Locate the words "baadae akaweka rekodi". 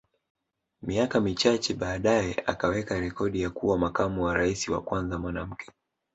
1.73-3.41